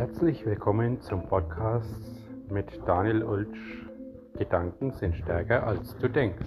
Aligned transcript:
Herzlich 0.00 0.46
willkommen 0.46 0.98
zum 1.02 1.28
Podcast 1.28 1.84
mit 2.48 2.64
Daniel 2.86 3.22
Ulsch. 3.22 3.86
Gedanken 4.38 4.92
sind 4.92 5.14
stärker 5.14 5.66
als 5.66 5.94
du 5.98 6.08
denkst. 6.08 6.46